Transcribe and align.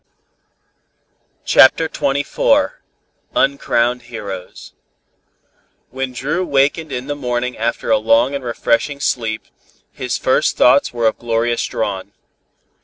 CHAPTER 1.45 1.87
XXIV 1.87 2.71
UNCROWNED 3.35 4.01
HEROES 4.01 4.73
When 5.91 6.11
Dru 6.11 6.43
wakened 6.43 6.91
in 6.91 7.05
the 7.05 7.13
morning 7.15 7.55
after 7.55 7.91
a 7.91 7.99
long 7.99 8.33
and 8.33 8.43
refreshing 8.43 8.99
sleep, 8.99 9.43
his 9.91 10.17
first 10.17 10.57
thoughts 10.57 10.91
were 10.91 11.05
of 11.05 11.19
Gloria 11.19 11.55
Strawn. 11.59 12.13